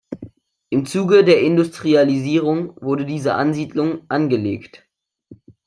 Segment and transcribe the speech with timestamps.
[0.71, 4.83] Im Zuge der Industrialisierung wurde diese Ansiedlung angelegt.